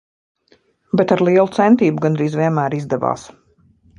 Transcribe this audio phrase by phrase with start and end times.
[1.01, 3.29] Bet ar lielu centību gandrīz vienmēr izdevās.